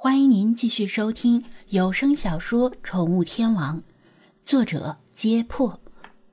[0.00, 3.80] 欢迎您继续收听有声小说《宠物天王》，
[4.44, 5.80] 作者：揭破，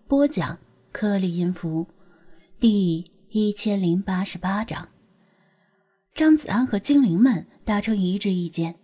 [0.07, 0.59] 播讲：
[0.91, 1.87] 颗粒音符，
[2.59, 4.87] 第一千零八十八章。
[6.13, 8.75] 张子安和精灵们达成一致意见，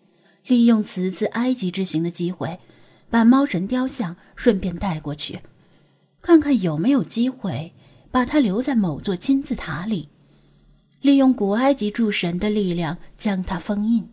[0.48, 2.60] 利用此次埃及之行的机会，
[3.12, 5.42] 把猫神雕像顺便带过去，
[6.24, 7.72] 看看有没有机会
[8.10, 10.10] 把它留在某座金字塔里，
[11.02, 14.10] 利用古埃及诸神的力量将它封印。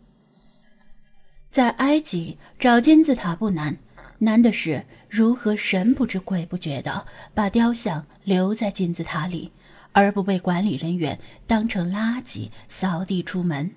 [1.51, 3.77] 在埃及找金字塔不难，
[4.19, 9.51] 难的是如何神不知鬼不觉的把雕像留在金字塔里，
[9.91, 13.71] 而不被管理人员当成垃圾扫地出门。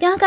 [0.00, 0.26] 嘎嘎，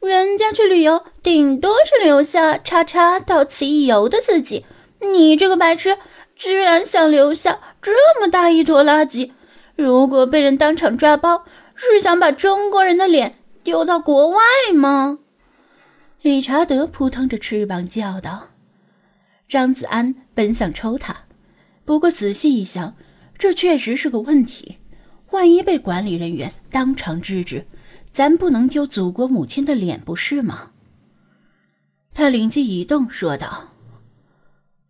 [0.00, 4.64] 人家去旅游，顶多是留下叉叉到此一游的字迹，
[5.00, 5.98] 你这个白痴
[6.36, 9.32] 居然想留下这么大一坨垃圾！
[9.76, 14.40] 如果被人当场抓包，是想把中国人的脸丢到国外
[14.74, 15.18] 吗？
[16.24, 18.48] 理查德扑腾着翅膀叫道
[19.46, 21.14] ：“张子安本想抽他，
[21.84, 22.96] 不过仔细一想，
[23.36, 24.78] 这确实是个问题。
[25.32, 27.66] 万一被管理人员当场制止，
[28.10, 30.70] 咱不能丢祖国母亲的脸，不是吗？”
[32.14, 33.74] 他灵机一动，说道：“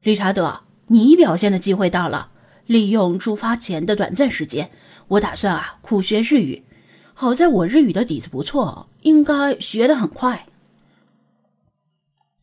[0.05, 2.31] 理查德，你表现的机会到了。
[2.67, 4.71] 利用出发前的短暂时间，
[5.09, 6.63] 我打算啊苦学日语。
[7.13, 10.47] 好在我日语的底子不错，应该学得很快。”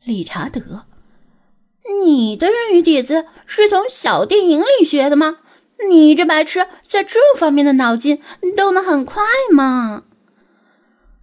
[0.03, 0.85] 理查德，
[2.03, 5.37] 你的日语底子是从小电影里学的吗？
[5.89, 8.19] 你这白痴在这方面的脑筋
[8.57, 9.21] 动得很快
[9.51, 10.03] 吗？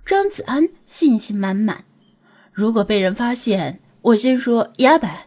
[0.06, 1.84] 张子安信心满满。
[2.52, 5.26] 如果被人发现，我先说“呀白”，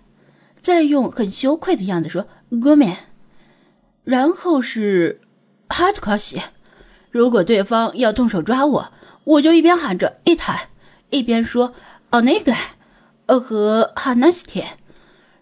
[0.62, 2.28] 再用很羞愧的样子说
[2.62, 2.96] “哥们”，
[4.06, 5.20] 然后是
[5.68, 6.42] “哈兹卡西”。
[7.12, 8.94] 如果对方要动手抓我，
[9.26, 10.70] 我就一边喊着“一台”，
[11.12, 11.74] 一边说
[12.12, 12.56] “哦那个”。
[13.40, 14.78] 和哈纳西天，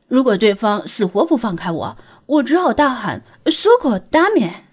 [0.08, 4.66] 如果对方死活不放开我，我只好大喊“苏口大面”。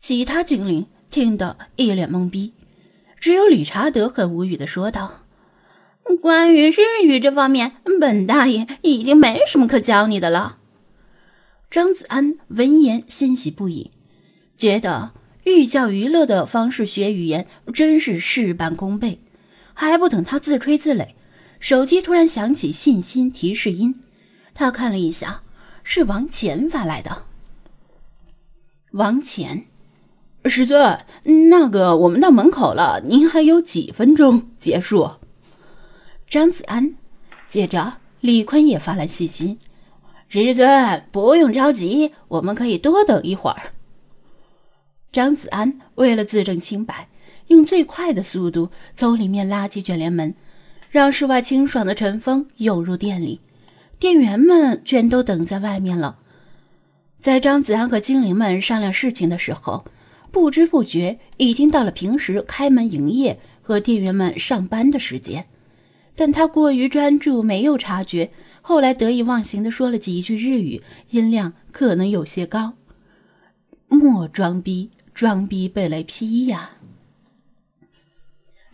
[0.00, 2.52] 其他精灵听得一脸懵逼，
[3.18, 5.24] 只有理查德很无语的说道
[6.20, 10.58] ：“关于日语这方面，本大爷已经没什么可教你的了。”
[11.70, 13.90] 张子安闻言欣喜不已，
[14.56, 15.12] 觉得
[15.44, 19.20] 寓教于乐的方式学语言真是事半功倍，
[19.72, 21.14] 还不等他自吹自擂。
[21.60, 24.02] 手机突然响起信息提示音，
[24.52, 25.42] 他看了一下，
[25.82, 27.22] 是王乾发来的。
[28.92, 29.64] 王乾，
[30.44, 31.04] 师尊，
[31.50, 35.10] 那个我们到门口了，您还有几分钟结束？
[36.28, 36.94] 张子安，
[37.48, 39.58] 接着李坤也发来信息，
[40.28, 43.72] 师尊不用着急，我们可以多等一会儿。
[45.12, 47.08] 张子安为了自证清白，
[47.46, 50.34] 用最快的速度从里面拉起卷帘门。
[50.94, 53.40] 让室外清爽的晨风涌入店里，
[53.98, 56.20] 店员们全都等在外面了。
[57.18, 59.84] 在张子安和精灵们商量事情的时候，
[60.30, 65.44] 不知不觉已经到了平时开门营业和店员们上班的时间。
[66.14, 68.30] 但他过于专注，没有察觉。
[68.62, 72.74] 后来得意忘形地说了几句日语，音量可能有些高。
[73.88, 76.70] 莫装逼，装逼被雷劈呀！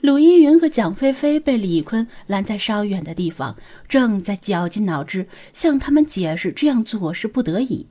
[0.00, 3.56] 鲁依云和蒋菲菲被李坤拦在稍远的地方，
[3.86, 7.86] 正在绞尽脑汁向他们解释这样做是不得已，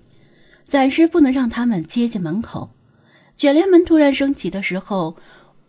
[0.63, 2.71] 暂时不能让他们接近门口。
[3.37, 5.17] 卷帘门突然升起的时候，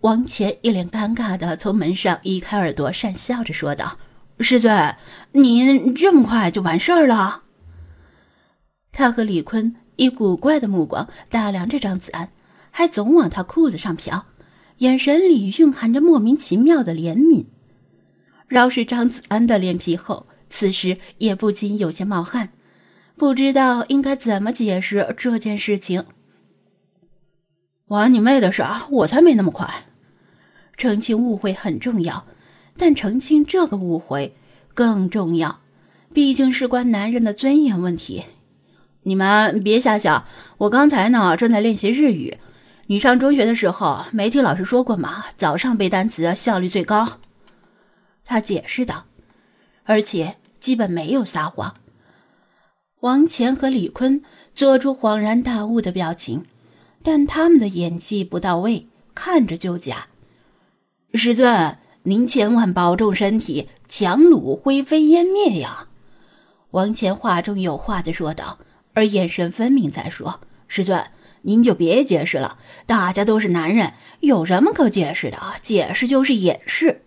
[0.00, 3.98] 王乾一脸尴尬地从门上移开耳朵，讪笑着说道
[4.40, 4.96] ：“师尊，
[5.32, 7.42] 您这么快就完事儿了？”
[8.92, 12.30] 他和李坤以古怪的目光打量着张子安，
[12.70, 14.22] 还总往他裤子上瞟。
[14.80, 17.44] 眼神里蕴含着莫名其妙的怜悯。
[18.48, 22.48] 饶是张子安的脸皮厚，此时也不禁有些冒汗，
[23.14, 26.04] 不知道应该怎么解释这件事情。
[27.88, 29.68] 玩你妹的事，我才没那么快。
[30.78, 32.26] 澄清误会很重要，
[32.78, 34.34] 但澄清这个误会
[34.72, 35.60] 更重要，
[36.14, 38.24] 毕竟事关男人的尊严问题。
[39.02, 40.24] 你们别瞎想，
[40.56, 42.38] 我刚才呢正在练习日语。
[42.90, 45.26] 你上中学的时候没听老师说过吗？
[45.36, 47.20] 早上背单词效率最高。
[48.24, 49.06] 他解释道，
[49.84, 51.72] 而且基本没有撒谎。
[52.98, 54.20] 王乾和李坤
[54.56, 56.44] 做出恍然大悟的表情，
[57.04, 60.08] 但他们的演技不到位，看着就假。
[61.14, 65.86] 师尊，您千万保重身体，强弩灰飞烟灭呀！
[66.72, 68.58] 王乾话中有话的说道，
[68.94, 71.00] 而眼神分明在说：“师尊。”
[71.42, 75.38] 您就别解释了，大家都是男人，有什么可解释的？
[75.62, 77.02] 解释就是掩饰。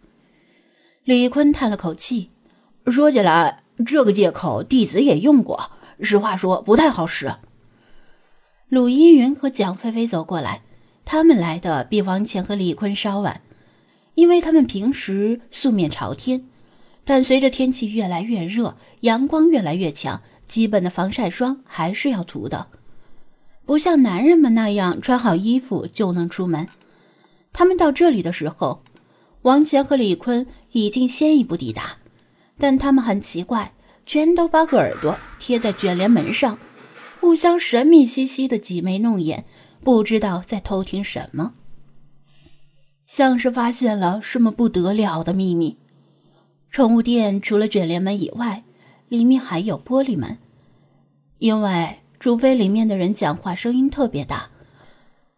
[1.03, 2.31] 李坤叹了口气，
[2.87, 5.71] 说起来，这个借口弟子也用过，
[6.01, 7.35] 实话说不太好使。
[8.69, 10.63] 鲁依云和蒋菲菲走过来，
[11.05, 13.41] 他们来的比王乾和李坤稍晚，
[14.15, 16.47] 因为他们平时素面朝天。
[17.05, 22.67] 但随着天气越来越热，阳光越来越强，基本的防晒霜还是要涂的。
[23.65, 26.67] 不像男人们那样穿好衣服就能出门。
[27.51, 28.81] 他们到这里的时候，
[29.43, 31.97] 王乾和李坤已经先一步抵达，
[32.57, 33.73] 但他们很奇怪，
[34.05, 36.57] 全都把耳朵贴在卷帘门上，
[37.19, 39.45] 互相神秘兮兮的挤眉弄眼，
[39.81, 41.53] 不知道在偷听什么，
[43.05, 45.77] 像是发现了什么不得了的秘密。
[46.71, 48.63] 宠物店除了卷帘门以外，
[49.07, 50.39] 里面还有玻璃门，
[51.37, 54.47] 因为除非里面的人讲话声音特别大，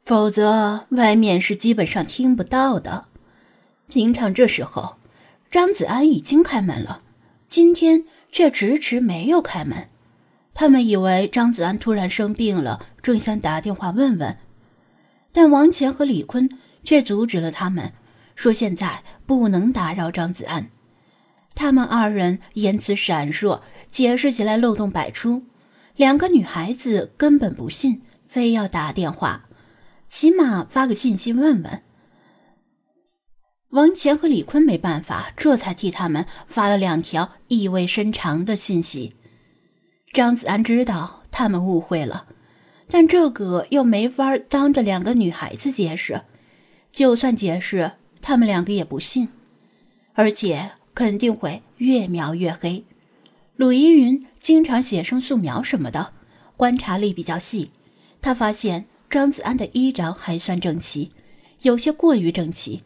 [0.04, 3.06] 否则外面是基本上听不到的。
[3.88, 4.98] 平常这时候，
[5.50, 7.02] 张子安已经开门了，
[7.48, 9.90] 今天却迟迟没有开门。
[10.54, 14.38] 他们以为张子安突然生病了，正想打电话问问，
[15.32, 16.48] 但王乾和李坤
[16.84, 17.94] 却阻止了他们，
[18.36, 20.70] 说现在不能打扰张子安。
[21.56, 25.46] 他们二人言辞闪烁，解释起来漏洞百出。
[25.96, 29.48] 两个女孩子根本不信，非要打电话，
[30.10, 31.82] 起码发个信息问问。
[33.70, 39.16] 王乾和李坤没办法，这才替他们发了两条意味深长的信息。
[40.14, 42.28] 张子安知道他们误会了，
[42.88, 46.22] 但这个又没法当着两个女孩子解释，
[46.92, 49.30] 就算解释，他们两个也不信，
[50.14, 50.72] 而且。
[50.96, 52.86] 肯定会越描越黑。
[53.58, 56.14] 鲁依云经常写生素描什么的，
[56.56, 57.72] 观察力比较细。
[58.22, 61.12] 他发现张子安的衣着还算整齐，
[61.64, 62.84] 有些过于整齐，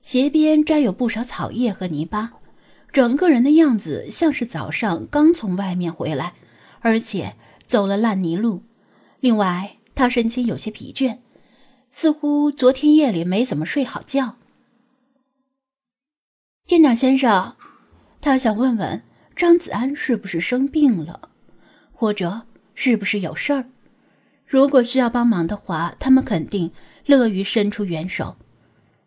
[0.00, 2.34] 鞋边沾有不少草叶和泥巴，
[2.92, 6.34] 整个人的样子像是早上刚从外面回来，
[6.78, 7.34] 而且
[7.66, 8.62] 走了烂泥路。
[9.18, 11.18] 另外，他神情有些疲倦，
[11.90, 14.36] 似乎昨天夜里没怎么睡好觉。
[16.64, 17.56] 店长先生，
[18.20, 19.02] 他想问问
[19.34, 21.28] 张子安是不是生病了，
[21.92, 22.42] 或者
[22.74, 23.66] 是不是有事儿。
[24.46, 26.70] 如果需要帮忙的话，他们肯定
[27.06, 28.36] 乐于伸出援手。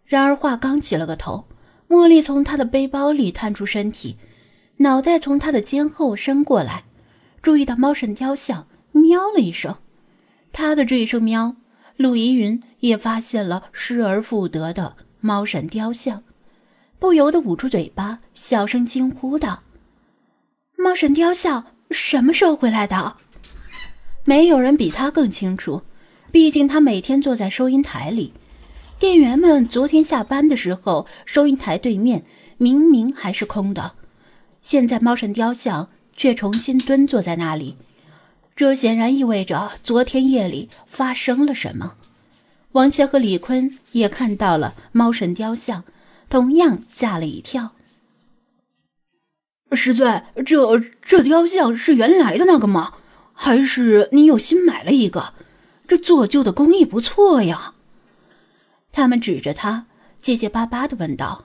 [0.05, 1.45] 然而话刚起了个头，
[1.87, 4.17] 茉莉从他的背包里探出身体，
[4.77, 6.83] 脑袋从他的肩后伸过来，
[7.41, 9.75] 注意到猫神雕像，喵了一声。
[10.51, 11.55] 他的这一声喵，
[11.97, 16.23] 陆怡云也发现了失而复得的猫神雕像。
[16.97, 19.63] 不由得捂住嘴巴，小声惊呼道
[20.77, 23.15] ：“猫神雕像什么时候回来的？”
[24.25, 25.81] 没有人比他更清楚，
[26.31, 28.33] 毕竟他每天坐在收银台里。
[28.97, 32.23] 店员们昨天下班的时候，收银台对面
[32.57, 33.93] 明明还是空的，
[34.61, 37.77] 现在猫神雕像却重新蹲坐在那里。
[38.55, 41.95] 这显然意味着昨天夜里发生了什么。
[42.71, 45.83] 王谦和李坤也看到了猫神雕像。
[46.27, 47.74] 同样吓了一跳。
[49.75, 52.93] 师尊，这这雕像是原来的那个吗？
[53.33, 55.33] 还是你又新买了一个？
[55.87, 57.73] 这做旧的工艺不错呀。
[58.91, 59.87] 他们指着他，
[60.21, 61.43] 结结巴巴的问道：“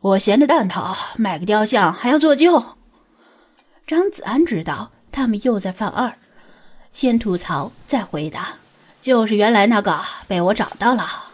[0.00, 2.76] 我闲着蛋疼，买个雕像还要做旧？”
[3.84, 6.14] 张子安知道他们又在犯二，
[6.92, 8.54] 先吐槽，再回答
[9.02, 11.30] ：“就是原来那个被我找到了。”